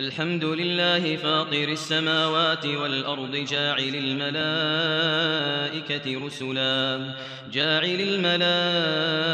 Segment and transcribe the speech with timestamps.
[0.00, 5.26] الحمد لله فاطر السماوات والأرض جاعل الملائكة
[6.26, 7.14] رسلا
[7.52, 9.30] جاعل الملائكة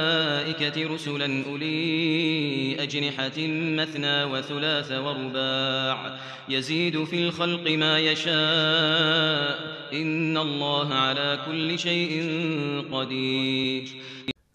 [0.94, 3.38] رسلا أولي أجنحة
[3.78, 6.18] مثنى وثلاث ورباع
[6.48, 9.58] يزيد في الخلق ما يشاء
[9.92, 12.22] إن الله على كل شيء
[12.92, 13.88] قدير.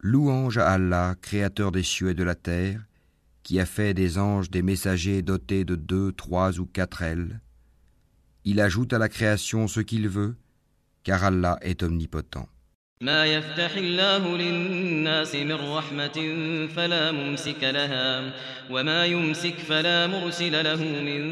[0.04, 2.80] Louange à Allah, créateur des cieux et de la terre,
[3.43, 7.41] qui a fait des anges des messagers dotés de deux, trois ou quatre ailes.
[8.45, 10.37] Il ajoute à la création ce qu'il veut,
[11.05, 12.49] car Allah est omnipotent.
[13.01, 16.19] ما يفتح الله للناس من رحمة
[16.77, 18.33] فلا ممسك لها
[18.71, 21.23] وما يمسك فلا مرسل له من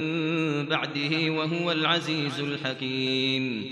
[0.69, 3.71] بعده وهو العزيز الحكيم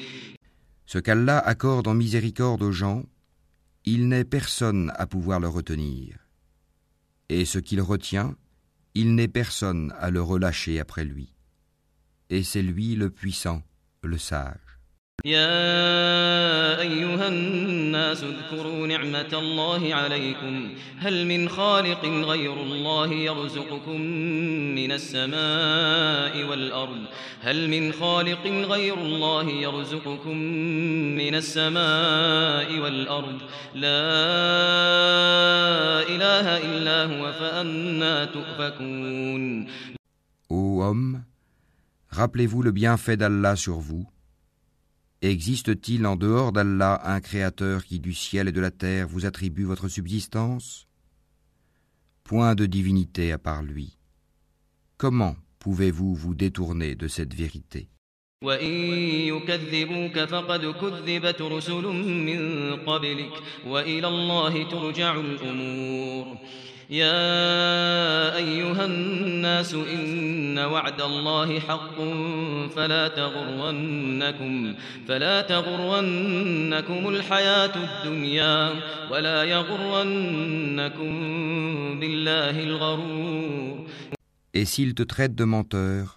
[0.87, 3.05] Ce qu'Allah accorde en miséricorde aux gens,
[3.85, 6.17] il n'est personne à pouvoir le retenir.
[7.29, 8.37] Et ce qu'il retient,
[8.95, 11.33] il n'est personne à le relâcher après lui.
[12.31, 13.63] Et c'est lui le puissant,
[14.03, 14.73] le sage.
[15.25, 24.01] يا أيها الناس اذكروا نعمة الله عليكم هل من خالق غير الله يرزقكم
[24.75, 27.05] من السماء والأرض
[27.41, 30.37] هل من خالق غير الله يرزقكم
[31.17, 33.39] من السماء والأرض
[33.75, 34.23] لا
[36.37, 39.67] إله إلا هو فأنا تؤفكون
[40.49, 41.23] Ô homme,
[42.11, 44.07] rappelez-vous le bienfait d'Allah sur vous.
[45.23, 49.65] Existe-t-il en dehors d'Allah un créateur qui du ciel et de la terre vous attribue
[49.65, 50.87] votre subsistance
[52.25, 53.97] Point de divinité à part lui.
[54.99, 57.89] Comment pouvez-vous vous détourner de cette vérité
[58.44, 58.72] وإن
[59.34, 61.84] يكذبوك فقد كذبت رسل
[62.28, 63.32] من قبلك
[63.68, 66.38] وإلى الله ترجع الأمور
[66.90, 71.96] يا أيها الناس إن وعد الله حق
[72.76, 74.76] فلا تغرنكم
[75.08, 78.70] فلا تغرنكم الحياة الدنيا
[79.12, 81.12] ولا يغرنكم
[82.00, 83.88] بالله الغرور
[84.54, 86.17] Et s'ils te traitent de menteur,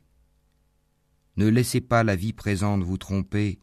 [1.36, 3.58] Ne laissez pas la vie présente vous tromper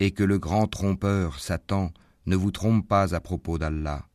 [0.00, 1.92] et que le grand trompeur, Satan,
[2.26, 4.08] ne vous trompe pas à propos d'Allah.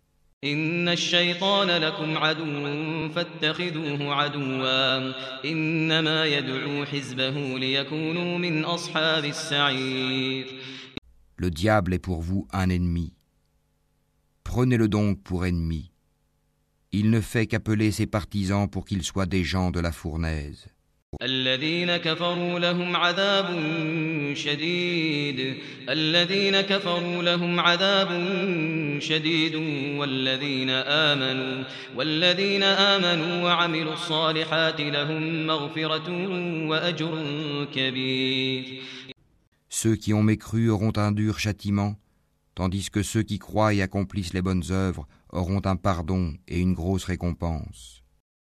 [0.44, 5.13] إن الشيطان لكم عدو فاتخذوه عدوا
[5.45, 10.45] إنما يدعو حزبه ليكونوا من أصحاب السعير
[11.35, 13.13] Le diable est pour vous un ennemi.
[14.44, 15.91] Prenez-le donc pour ennemi.
[16.91, 20.67] Il ne fait qu'appeler ses partisans pour qu'ils soient des gens de la fournaise.
[21.22, 23.47] الذين كفروا لهم عذاب
[24.33, 25.57] شديد
[25.89, 28.09] الذين كفروا لهم عذاب
[29.00, 29.55] شديد
[30.00, 31.63] والذين آمنوا
[31.95, 36.09] والذين آمنوا وعملوا الصالحات لهم مغفرة
[36.67, 37.13] وأجر
[37.75, 38.81] كبير
[39.72, 41.95] Ceux qui ont mécru auront un dur châtiment,
[42.53, 46.73] tandis que ceux qui croient et accomplissent les bonnes œuvres auront un pardon et une
[46.73, 48.02] grosse récompense.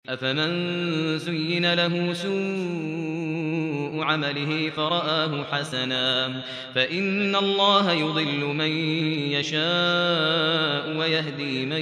[0.07, 6.41] أفمن زين له سوء عمله فرآه حسنا
[6.75, 8.71] فإن الله يضل من
[9.35, 11.81] يشاء ويهدي من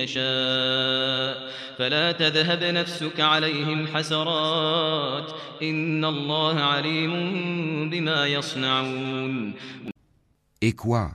[0.00, 5.32] يشاء فلا تذهب نفسك عليهم حسرات
[5.62, 9.54] إن الله عليم بما يصنعون
[10.62, 11.10] Et quoi?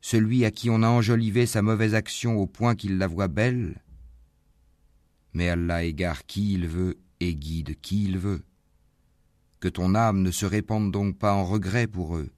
[0.00, 3.74] Celui à qui on a enjolivé sa mauvaise action au point qu'il la voit belle
[5.33, 8.43] Mais Allah égare qui il veut et guide qui il veut.
[9.59, 12.29] Que ton âme ne se répande donc pas en regret pour eux.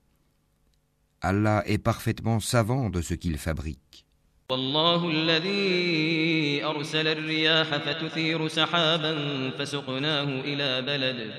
[1.21, 4.05] Allah est parfaitement savant de ce qu'il fabrique.
[4.49, 9.13] والله الذي أرسل الرياح فتثير سحابا
[9.57, 11.33] فسقناه إلى بلد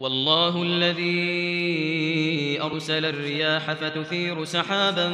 [0.00, 5.08] والله الذي أرسل الرياح فتثير سحابا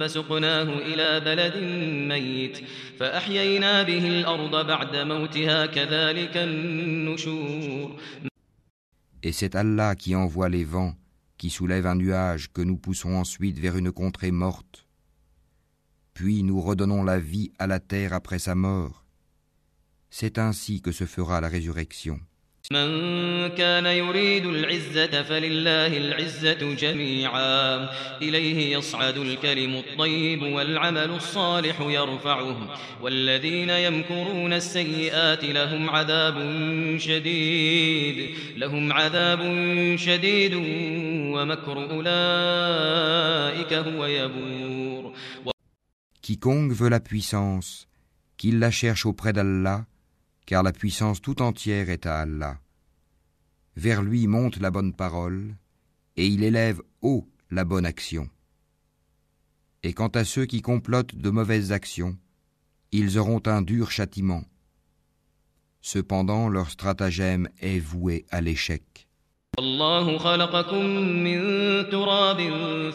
[0.00, 1.56] فسقناه إلى بلد
[2.08, 2.58] ميت
[2.98, 7.96] فأحيينا به الأرض بعد موتها كذلك النشور
[9.22, 10.94] Et c'est Allah qui envoie les vents,
[11.38, 14.88] qui soulève un nuage que nous poussons ensuite vers une contrée morte.
[16.18, 19.04] puis nous redonnons la vie à la terre après sa mort.
[20.10, 22.18] C'est ainsi que se fera la résurrection.
[22.71, 27.89] من كان يريد العزة فلله العزة جميعا.
[28.21, 32.79] إليه يصعد الكلم الطيب والعمل الصالح يرفعه.
[33.01, 36.37] والذين يمكرون السيئات لهم عذاب
[36.97, 38.35] شديد.
[38.57, 39.41] لهم عذاب
[39.95, 40.53] شديد
[41.33, 45.13] ومكر أولئك هو يبور.
[46.21, 47.87] Quiconque veut la puissance,
[48.37, 49.83] qu'il la cherche auprès d'Allah,
[50.45, 52.59] car la puissance tout entière est à Allah.
[53.75, 55.55] Vers lui monte la bonne parole,
[56.15, 58.29] et il élève haut la bonne action.
[59.83, 62.17] Et quant à ceux qui complotent de mauvaises actions,
[62.91, 64.43] ils auront un dur châtiment.
[65.81, 69.02] Cependant leur stratagème est voué à l'échec.
[69.59, 71.39] الله خلقكم من
[71.89, 72.41] تراب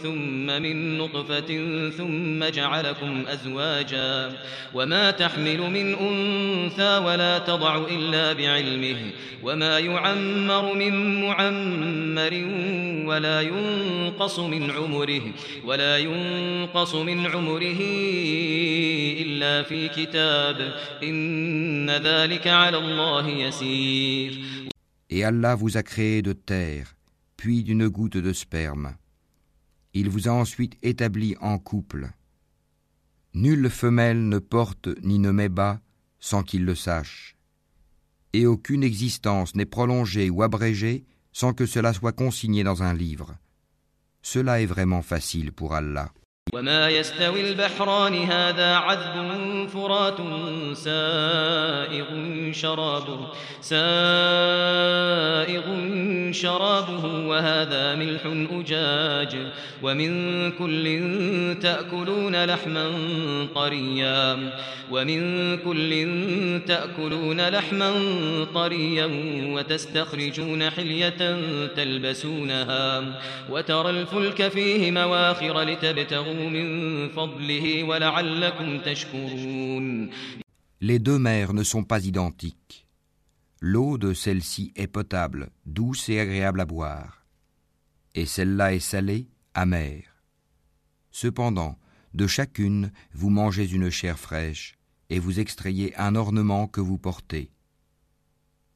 [0.03, 4.33] ثم من نطفة ثم جعلكم أزواجا
[4.75, 8.97] وما تحمل من أنثى ولا تضع إلا بعلمه
[9.43, 12.35] وما يعمر من معمر
[13.09, 15.23] ولا ينقص من عمره
[15.65, 17.81] ولا ينقص من عمره
[19.21, 24.39] إلا في كتاب إن ذلك على الله يسير
[25.11, 26.97] Et Allah vous a créé de terre,
[27.37, 28.95] puis d'une goutte de sperme.
[29.95, 32.11] Il vous a ensuite établi en couple.
[33.35, 35.81] Nulle femelle ne porte ni ne met bas
[36.21, 37.37] sans qu'il le sache.
[38.33, 43.37] Et aucune existence n'est prolongée ou abrégée sans que cela soit consigné dans un livre.
[44.23, 46.13] Cela est vraiment facile pour Allah.
[46.53, 50.17] وما يستوي البحران هذا عذب فرات
[50.73, 52.07] سائغ
[52.53, 53.19] شرابه
[53.61, 53.79] سائغ
[56.33, 58.21] شرابه وهذا ملح
[58.53, 59.37] أجاج
[59.83, 61.01] ومن كل
[61.63, 62.91] تأكلون لحما
[63.55, 64.51] طريا
[64.91, 66.09] ومن كل
[66.67, 67.95] تأكلون لحما
[68.55, 69.09] طريا
[69.55, 71.39] وتستخرجون حلية
[71.77, 73.05] تلبسونها
[73.51, 76.38] وترى الفلك فيه مواخر لتبتغوا
[80.81, 82.87] Les deux mers ne sont pas identiques.
[83.61, 87.27] L'eau de celle-ci est potable, douce et agréable à boire,
[88.15, 90.23] et celle-là est salée, amère.
[91.11, 91.77] Cependant,
[92.15, 94.77] de chacune, vous mangez une chair fraîche,
[95.11, 97.51] et vous extrayez un ornement que vous portez.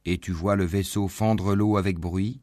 [0.05, 2.41] Et tu vois le vaisseau fendre l'eau avec bruit,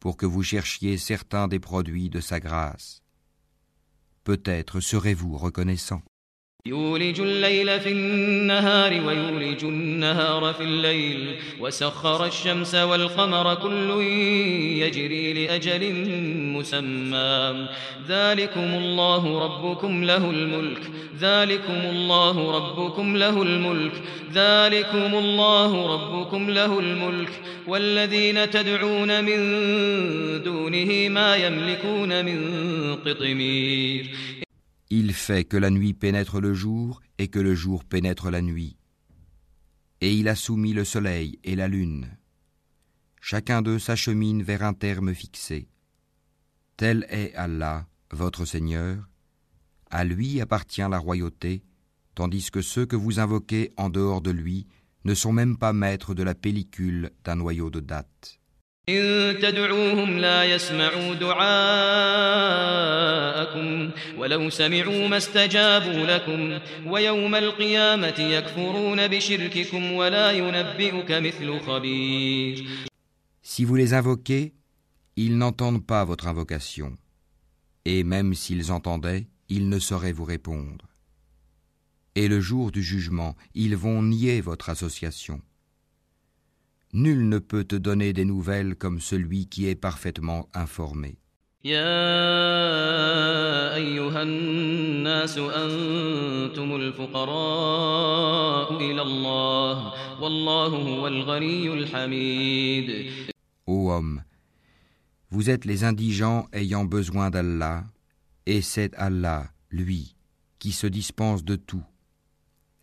[0.00, 3.02] pour que vous cherchiez certains des produits de sa grâce
[4.23, 6.01] Peut-être serez-vous reconnaissant.
[6.67, 13.89] يولج الليل في النهار ويولج النهار في الليل وسخر الشمس والقمر كل
[14.81, 15.83] يجري لأجل
[16.59, 17.67] مسمى
[18.07, 20.81] ذلكم الله ربكم له الملك
[21.19, 24.01] ذلكم الله ربكم له الملك
[24.33, 29.39] ذلكم الله ربكم له الملك والذين تدعون من
[30.43, 32.39] دونه ما يملكون من
[32.95, 34.09] قطمير
[34.91, 38.77] Il fait que la nuit pénètre le jour et que le jour pénètre la nuit.
[39.99, 42.07] Et il a soumis le soleil et la lune.
[43.19, 45.67] Chacun d'eux s'achemine vers un terme fixé.
[46.79, 48.97] Tel est Allah, votre Seigneur.
[49.89, 51.63] À lui appartient la royauté,
[52.15, 54.67] tandis que ceux que vous invoquez en dehors de lui
[55.05, 58.39] ne sont même pas maîtres de la pellicule d'un noyau de date.
[58.89, 61.45] إن تدعوهم لا يسمعوا دعاءكم
[64.17, 72.65] ولو سمعوا ما استجابوا لكم ويوم القيامة يكفرون بشرككم ولا ينبئك مثل خبير
[73.41, 74.53] Si vous les invoquez,
[75.19, 76.97] ils n'entendent pas votre invocation.
[77.85, 80.85] Et même s'ils entendaient, ils ne sauraient vous répondre.
[82.15, 85.41] Et le jour du jugement, ils vont nier votre association.
[86.93, 91.17] Nul ne peut te donner des nouvelles comme celui qui est parfaitement informé.
[91.65, 103.11] يا أيها الناس أنتم الفقراء إلى الله والله هو الغني الحميد
[103.67, 104.21] Ô homme,
[105.32, 107.84] vous êtes les indigents ayant besoin d'Allah,
[108.46, 110.16] et c'est Allah, lui,
[110.58, 111.84] qui se dispense de tout,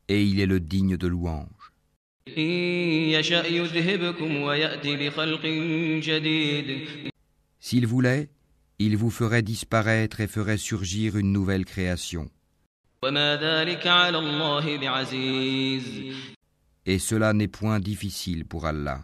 [0.08, 1.74] et il est le digne de louange.
[7.60, 8.30] S'il voulait,
[8.80, 12.30] il vous ferait disparaître et ferait surgir une nouvelle création.
[16.86, 19.04] Et cela n'est point difficile pour Allah.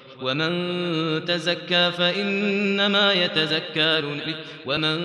[0.22, 4.02] ومن تزكى فإنما يتزكى
[4.66, 4.96] ومن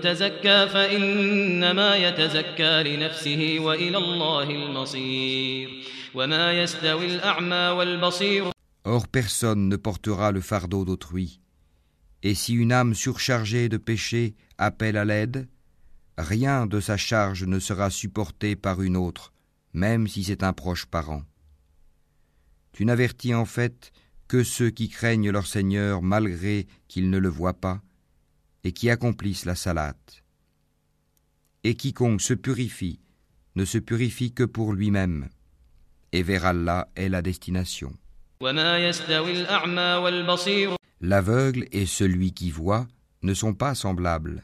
[0.00, 5.70] تزكى فإنما يتزكى لنفسه وإلى الله المصير
[6.14, 8.54] وما يستوي الأعمى والبصير
[8.86, 11.40] Or personne ne portera le fardeau d'autrui.
[12.22, 15.48] Et si une âme surchargée de péché appelle à l'aide,
[16.18, 19.32] rien de sa charge ne sera supporté par une autre,
[19.72, 21.22] même si c'est un proche parent.
[22.72, 23.90] Tu n'avertis en fait
[24.29, 27.81] que ceux qui craignent leur Seigneur malgré qu'ils ne le voient pas,
[28.63, 30.23] et qui accomplissent la salate.
[31.65, 33.01] Et quiconque se purifie
[33.59, 35.27] ne se purifie que pour lui-même,
[36.13, 37.91] et vers Allah est la destination.
[41.01, 42.87] L'aveugle et celui qui voit
[43.21, 44.43] ne sont pas semblables,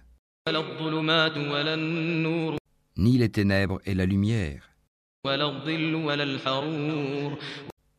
[2.98, 4.70] ni les ténèbres et la lumière,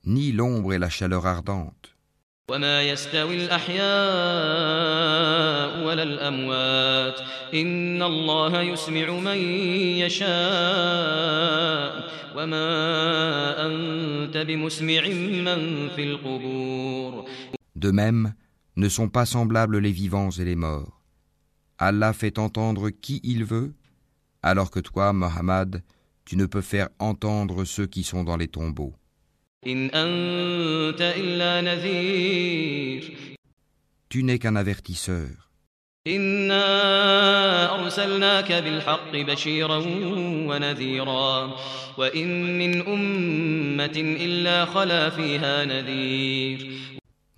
[0.06, 1.94] ni l'ombre et la chaleur ardente.
[2.48, 2.58] De
[17.90, 18.34] même,
[18.76, 21.02] ne sont pas semblables les vivants et les morts.
[21.78, 23.74] Allah fait entendre qui il veut,
[24.42, 25.82] alors que toi, Mohammed,
[26.24, 28.94] tu ne peux faire entendre ceux qui sont dans les tombeaux.
[34.08, 35.46] Tu n'es qu'un avertisseur.
[36.06, 36.12] Nous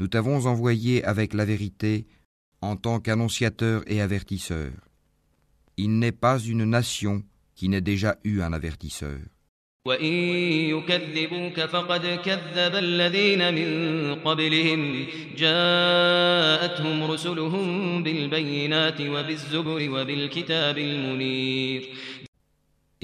[0.08, 2.06] t'avons envoyé avec la vérité
[2.60, 4.72] en tant qu'annonciateur et avertisseur.
[5.78, 7.22] Il n'est pas une nation
[7.54, 9.18] qui n'ait déjà eu un avertisseur.
[9.86, 10.72] Et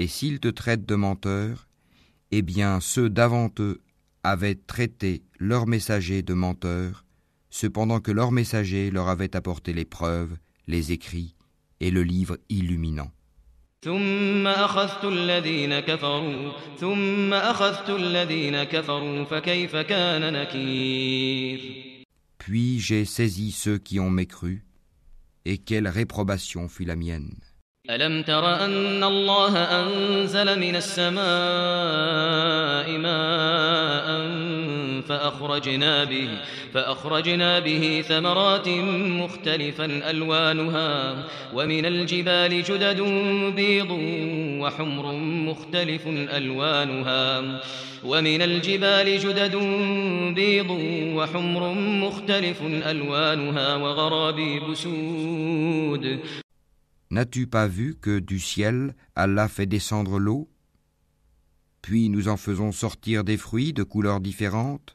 [0.09, 1.69] s'ils te traitent de menteur,
[2.33, 3.81] eh bien ceux d'avant eux
[4.23, 7.05] avaient traité leurs messagers de menteurs,
[7.51, 11.35] cependant que leurs messagers leur avaient apporté les preuves, les écrits
[11.81, 13.11] et le livre illuminant.
[22.38, 24.66] Puis j'ai saisi ceux qui ont mécru,
[25.46, 27.36] et quelle réprobation fut la mienne.
[27.90, 31.18] ألم تر أن الله أنزل من السماء
[32.98, 33.83] ماء
[35.09, 36.29] فأخرجنا به,
[36.75, 43.01] فأخرجنا به ثمرات مختلفا ألوانها ومن الجبال جدد
[43.57, 43.91] بيض
[44.61, 45.13] وحمر
[45.49, 47.61] مختلف ألوانها
[48.05, 49.57] ومن الجبال جدد
[50.35, 50.71] بيض
[51.17, 56.21] وحمر مختلف ألوانها وغرابيب سود.
[57.11, 60.49] N'as-tu pas vu que du ciel Allah fait descendre l'eau?
[61.81, 64.94] Puis nous en faisons sortir des fruits de couleurs différentes?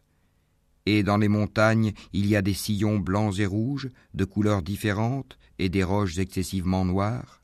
[0.92, 5.38] Et dans les montagnes il y a des sillons blancs et rouges de couleurs différentes
[5.60, 7.44] et des roches excessivement noires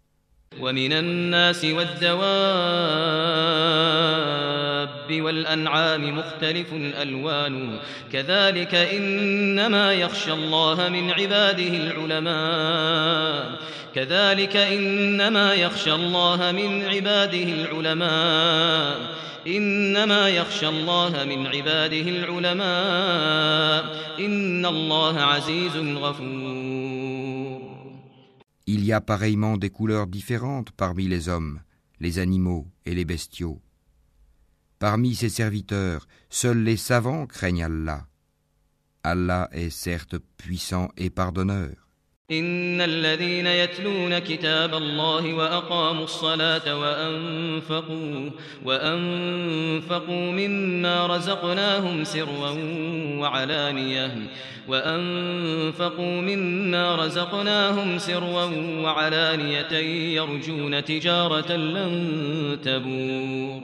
[4.85, 7.79] والدواب والأنعام مختلف الألوان
[8.11, 13.59] كذلك إنما يخشى الله من عباده العلماء
[13.95, 19.15] كذلك إنما يخشى الله من عباده العلماء
[19.47, 23.83] إنما يخشى الله من عباده العلماء
[24.19, 27.65] إن الله عزيز غفور.
[28.67, 31.59] Il y a pareillement des couleurs différentes parmi les hommes,
[31.99, 33.61] les animaux et les bestiaux.
[34.79, 38.05] Parmi ses serviteurs, seuls les savants craignent Allah.
[39.03, 41.85] Allah est certes puissant et pardonneur.
[42.31, 48.29] إن الذين يتلون كتاب الله وأقاموا الصلاة وأنفقوا,
[48.65, 52.51] وأنفقوا مما رزقناهم سرا
[53.19, 54.29] وعلانية
[54.67, 58.45] وأنفقوا مما رزقناهم سرا
[58.83, 59.73] وعلانية
[60.15, 63.61] يرجون تجارة لن تبور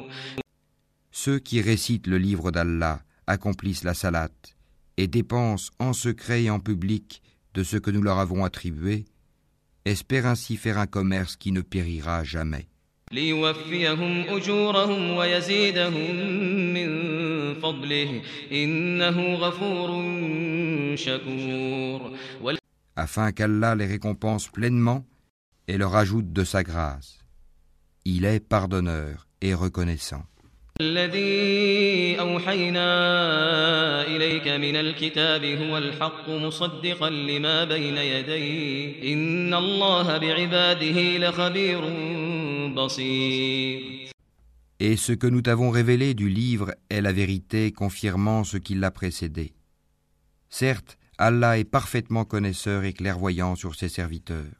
[1.23, 4.57] Ceux qui récitent le livre d'Allah accomplissent la salate
[4.97, 7.21] et dépensent en secret et en public
[7.53, 9.05] de ce que nous leur avons attribué,
[9.85, 12.69] espèrent ainsi faire un commerce qui ne périra jamais.
[22.95, 25.05] Afin qu'Allah les récompense pleinement
[25.67, 27.19] et leur ajoute de sa grâce.
[28.05, 30.23] Il est pardonneur et reconnaissant.
[30.80, 32.86] الذي أوحينا
[34.06, 41.80] إليك من الكتاب هو الحق مصدقا لما بين يديه إن الله بعباده لخبير
[42.74, 44.06] بصير
[44.78, 48.90] Et ce que nous t'avons révélé du livre est la vérité confirmant ce qui l'a
[48.90, 49.54] précédé.
[50.50, 54.59] Certes, Allah est parfaitement connaisseur et clairvoyant sur ses serviteurs.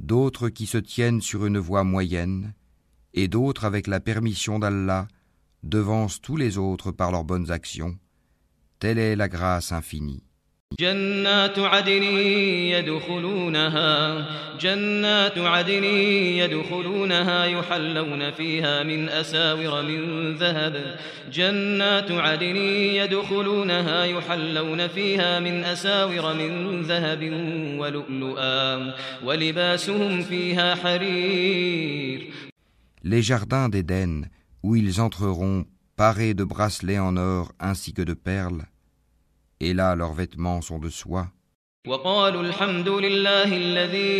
[0.00, 2.54] d'autres qui se tiennent sur une voie moyenne,
[3.14, 5.06] et d'autres avec la permission d'Allah
[5.62, 7.98] devancent tous les autres par leurs bonnes actions.
[8.78, 10.24] Telle est la grâce infinie.
[10.78, 12.02] جنات عدن
[12.72, 14.26] يدخلونها
[14.60, 20.96] جنات عدن يدخلونها يحلون فيها من أساور من ذهب
[21.32, 27.22] جنات عدن يدخلونها يحلون فيها من أساور من ذهب
[27.78, 32.32] ولؤلؤا ولباسهم فيها حرير.
[33.02, 34.28] Les jardins d'Éden,
[34.62, 35.64] où ils entreront
[35.96, 38.66] parés de bracelets en or ainsi que de perles,
[39.59, 41.27] et là leurs vêtements sont de soie.
[41.87, 44.15] وقالوا الحمد لله الذي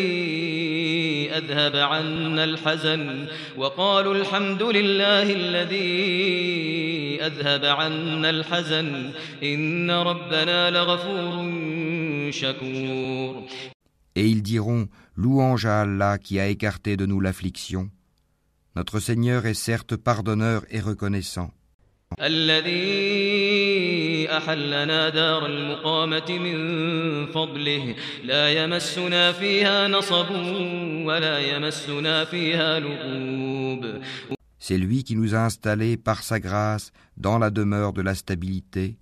[1.34, 9.12] أذهب عنا الحزن وقالوا الحمد لله الذي أذهب عنا الحزن
[9.44, 13.44] إن ربنا لغفور شكور
[14.18, 17.90] Et ils diront Louange à Allah qui a écarté de nous l'affliction.
[18.76, 21.52] Notre Seigneur est certes pardonneur et reconnaissant.
[22.22, 26.58] الذي أحلنا دار المقامة من
[27.28, 30.32] فضله لا يمسنا فيها نصب
[31.06, 34.02] ولا يمسنا فيها لغوب
[34.68, 38.98] C'est lui qui nous a installés par sa grâce dans la demeure de la stabilité,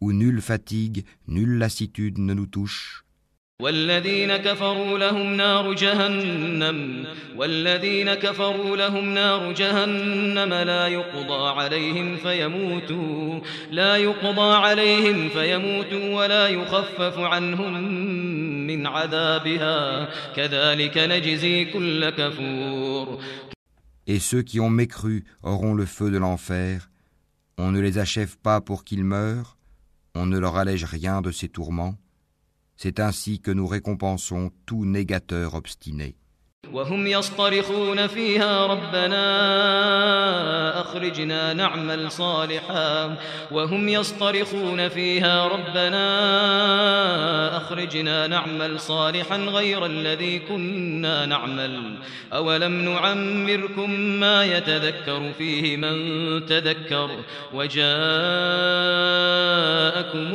[0.00, 3.04] où nulle fatigue, nulle lassitude ne nous touche.
[3.61, 13.39] والذين كفروا لهم نار جهنم والذين كفروا لهم نار جهنم لا يقضى عليهم فيموتوا
[13.71, 17.83] لا يقضى عليهم فيموتوا ولا يخفف عنهم
[18.67, 23.19] من عذابها كذلك نجزي كل كفور
[24.07, 26.89] Et ceux qui ont mécru auront le feu de l'enfer.
[27.57, 29.57] On ne les achève pas pour qu'ils meurent,
[30.15, 31.95] on ne leur allège rien de ces tourments.
[32.83, 36.15] C'est ainsi que nous récompensons tout négateur obstiné.
[36.73, 39.21] وهم يصطرخون فيها ربنا
[40.81, 43.17] أخرجنا نعمل صالحا.
[43.51, 46.07] وهم يصطرخون فيها ربنا
[47.57, 51.97] أخرجنا نعمل صالحا غير الذي كنا نعمل.
[52.33, 55.95] أولم نعمركم ما يتذكر فيه من
[56.45, 57.09] تذكر؟
[57.53, 57.89] وجاءكم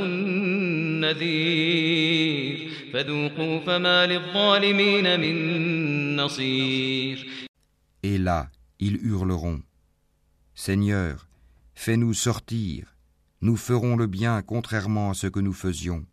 [0.04, 2.25] النذير.
[2.95, 7.27] فذوقوا فما للظالمين من نصير
[8.03, 8.49] Et là,
[8.79, 9.61] ils hurleront
[10.55, 11.27] Seigneur,
[11.75, 12.95] fais-nous sortir,
[13.41, 16.05] nous ferons le bien contrairement à ce que nous faisions.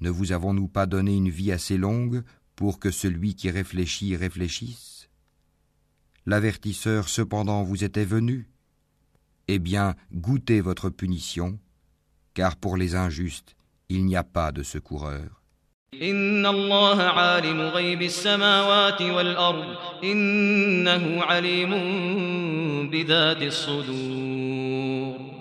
[0.00, 2.22] Ne vous avons-nous pas donné une vie assez longue
[2.56, 5.08] pour que celui qui réfléchit réfléchisse
[6.26, 8.48] L'avertisseur cependant vous était venu.
[9.48, 11.58] Eh bien, goûtez votre punition,
[12.34, 13.55] car pour les injustes,
[13.88, 15.28] il n'y a pas de secoureur.
[16.02, 21.70] إن الله عالم غيب السماوات والأرض إنه عليم
[22.90, 25.32] بذات الصدور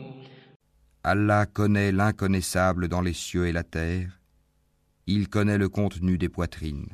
[1.03, 4.19] Allah connaît l'inconnaissable dans les cieux et la terre.
[5.07, 6.89] Il connaît le contenu des poitrines.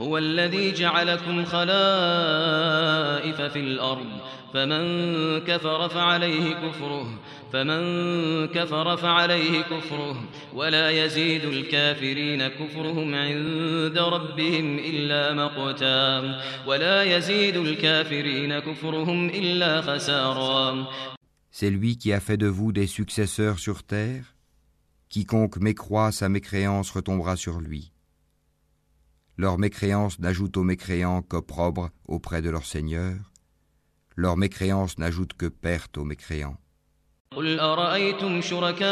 [0.00, 4.06] هو الذي جعلكم خلائف في الأرض
[4.54, 4.84] فمن
[5.40, 7.20] كفر فعليه كفره
[7.54, 18.58] فمن كفر فعليه كفره ولا يزيد الكافرين كفرهم عند ربهم إلا مقتا ولا يزيد الكافرين
[18.58, 20.86] كفرهم إلا خسارا
[21.52, 24.36] C'est lui qui a fait de vous des successeurs sur terre,
[25.10, 27.92] Quiconque mécroit, sa mécréance retombera sur lui.
[29.36, 33.16] Leur mécréance n'ajoute aux mécréants qu'opprobre auprès de leur Seigneur.
[34.14, 36.58] Leur mécréance n'ajoute que perte aux mécréants.
[37.35, 38.87] قل أرأيتم شركاءكم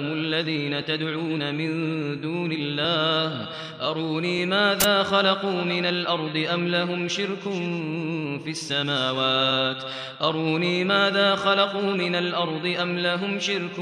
[0.00, 1.70] الذين تدعون من
[2.20, 3.48] دون الله
[3.80, 7.42] أروني ماذا خلقوا من الأرض أم لهم شرك
[8.44, 9.82] في السماوات
[10.22, 13.74] أروني ماذا خلقوا من الأرض أم لهم شرك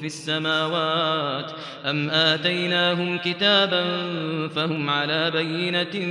[0.00, 1.52] في السماوات
[1.84, 3.84] أم آتيناهم كتابا
[4.48, 6.06] فهم على بينة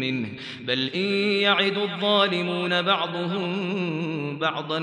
[0.00, 0.28] منه
[0.60, 4.79] بل إن يعد الظالمون بعضهم بعضا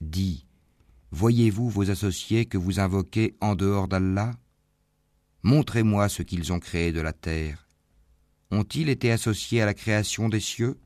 [0.00, 0.46] Dis,
[1.10, 4.32] voyez-vous vos associés que vous invoquez en dehors d'Allah?
[5.42, 7.68] Montrez-moi ce qu'ils ont créé de la terre.
[8.50, 10.78] Ont-ils été associés à la création des cieux?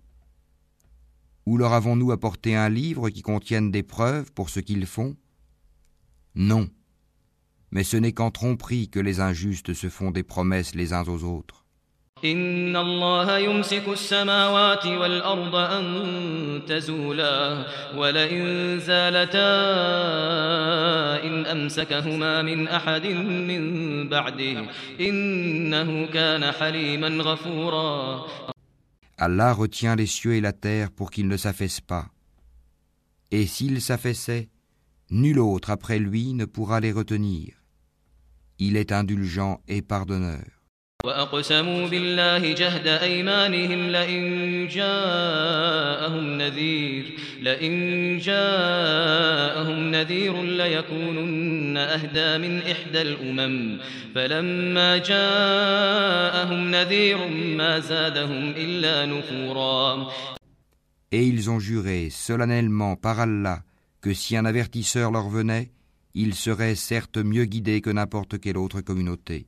[1.47, 5.17] Ou leur avons-nous apporté un livre qui contienne des preuves pour ce qu'ils font?
[6.35, 6.69] Non.
[7.71, 11.25] Mais ce n'est qu'en tromperie que les injustes se font des promesses les uns aux
[11.25, 11.58] autres.
[12.26, 17.66] إن الله يمسك السماوات والأرض أن تزولا
[17.96, 19.52] ولئن زالتا
[21.24, 23.64] إن أمسكهما من أحد من
[24.10, 24.66] بعده
[25.00, 28.26] إنه كان حليما غفورا
[29.18, 32.08] Allah retient les cieux et la terre pour qu'ils ne s'affaissent pas.
[33.32, 34.50] Et s'ils s'affaissaient,
[35.12, 37.54] nul autre après lui ne pourra les retenir.
[38.60, 40.57] Il est indulgent et pardonneur.
[41.04, 44.24] وأقسموا بالله جهد أيمانهم لئن
[44.68, 47.74] جاءهم نذير لئن
[48.18, 53.80] جاءهم نذير ليكونن أهدى من إحدى الأمم
[54.16, 60.08] فلما جاءهم نذير ما زادهم إلا نفورا
[61.12, 63.62] Et ils ont juré solennellement par Allah
[64.02, 65.72] que si un avertisseur leur venait,
[66.16, 69.48] ils seraient certes mieux guidés que n'importe quelle autre communauté.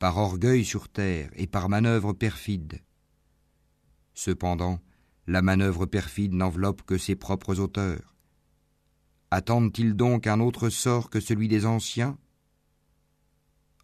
[0.00, 2.80] par orgueil sur terre et par manœuvre perfide.
[4.14, 4.80] Cependant,
[5.26, 8.16] la manœuvre perfide n'enveloppe que ses propres auteurs.
[9.30, 12.18] Attendent-ils donc un autre sort que celui des anciens?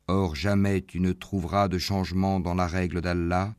[0.08, 3.54] Or jamais tu ne trouveras de changement dans la règle d'Allah,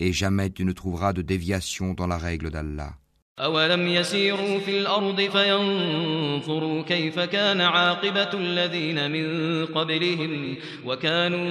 [0.00, 2.98] et jamais tu ne trouveras de déviation dans la règle d'Allah.
[3.38, 11.42] أولم يسيروا في الأرض فينظروا كيف كان عاقبة الذين من قبلهم وكانوا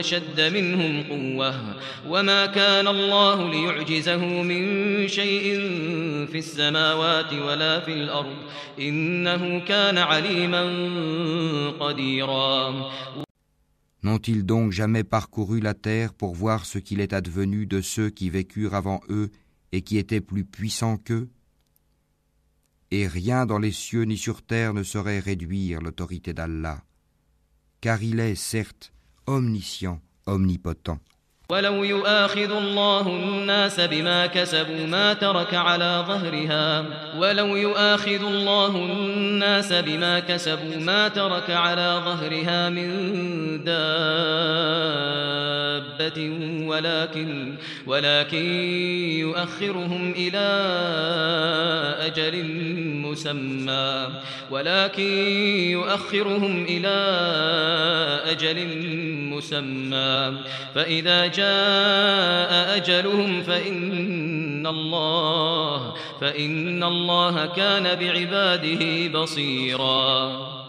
[0.00, 1.54] أشد منهم قوة
[2.08, 5.42] وما كان الله ليعجزه من شيء
[6.26, 8.36] في السماوات ولا في الأرض
[8.78, 10.62] إنه كان عليما
[11.80, 12.90] قديرا
[14.02, 18.30] N'ont-ils donc jamais parcouru la terre pour voir ce qu'il est advenu de ceux qui
[18.30, 19.28] vécurent avant eux
[19.71, 21.29] et qui était plus puissant qu'eux
[22.91, 26.83] Et rien dans les cieux ni sur terre ne saurait réduire l'autorité d'Allah,
[27.81, 28.93] car il est, certes,
[29.27, 30.99] omniscient, omnipotent.
[31.49, 36.85] ولو يؤاخذ الله الناس بما كسبوا ما ترك على ظهرها
[37.17, 42.89] ولو يؤاخذ الله الناس بما كسبوا ما ترك على ظهرها من
[43.63, 45.05] دابة
[46.66, 47.54] ولكن
[47.86, 48.44] ولكن
[49.18, 50.48] يؤخرهم إلى
[52.00, 52.44] أجل
[53.06, 54.08] مسمى.
[54.50, 55.12] ولكن
[55.70, 56.98] يؤخرهم إلى
[58.26, 58.58] أجل
[59.30, 60.38] مسمى.
[60.74, 70.60] فإذا جاء أجلهم فإن الله فإن الله كان بعباده بصيرا.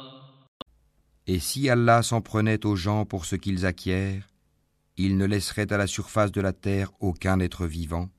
[1.28, 4.31] Et si Allah s'en prenait aux gens pour ce qu'ils acquièrent,
[5.06, 8.10] il ne laisserait à la surface de la terre aucun être vivant,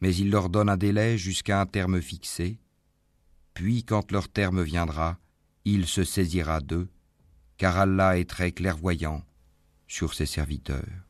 [0.00, 2.58] mais il leur donne un délai jusqu'à un terme fixé,
[3.52, 5.18] puis quand leur terme viendra,
[5.64, 6.88] il se saisira d'eux,
[7.58, 9.22] car Allah est très clairvoyant
[9.86, 11.09] sur ses serviteurs.